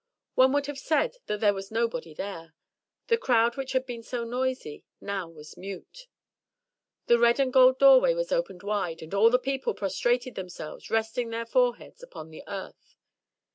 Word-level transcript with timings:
One 0.33 0.51
would 0.53 0.65
have 0.65 0.79
said 0.79 1.17
that 1.27 1.41
there 1.41 1.53
was 1.53 1.69
nobody 1.69 2.15
there. 2.15 2.55
The 3.05 3.19
crowd 3.19 3.55
which 3.55 3.73
had 3.73 3.85
been 3.85 4.01
so 4.01 4.23
noisy 4.23 4.83
now 4.99 5.29
was 5.29 5.55
mute. 5.57 6.07
The 7.05 7.19
red 7.19 7.39
and 7.39 7.53
gold 7.53 7.77
doorway 7.77 8.15
was 8.15 8.31
opened 8.31 8.63
wide, 8.63 9.03
and 9.03 9.13
all 9.13 9.29
the 9.29 9.37
people 9.37 9.75
prostrated 9.75 10.33
themselves, 10.33 10.89
resting 10.89 11.29
their 11.29 11.45
foreheads 11.45 12.01
upon 12.01 12.31
the 12.31 12.43
earth. 12.47 12.95